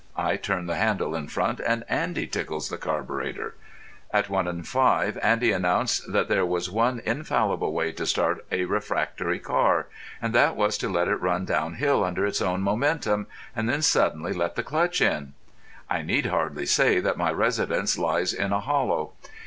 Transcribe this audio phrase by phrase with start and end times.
[0.17, 3.53] I turn the handle in front and Andy tickles the carburetter.
[4.11, 9.85] At 1.5 Andy announced that there was one infallible way to start a refractory car,
[10.19, 13.83] and that was to let it run down hill under its own momentum, and then
[13.83, 15.33] suddenly let the clutch in.
[15.87, 19.11] I need hardly say that my residence lies in a hollow.